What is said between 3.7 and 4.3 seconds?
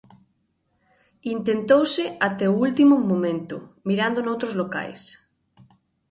mirando